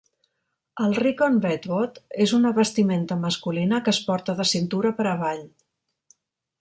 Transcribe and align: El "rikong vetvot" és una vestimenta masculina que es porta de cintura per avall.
El 0.85 0.95
"rikong 0.99 1.35
vetvot" 1.43 1.99
és 2.25 2.33
una 2.37 2.53
vestimenta 2.59 3.19
masculina 3.27 3.83
que 3.85 3.95
es 3.97 4.01
porta 4.09 4.39
de 4.41 4.47
cintura 4.53 4.93
per 5.03 5.07
avall. 5.13 5.45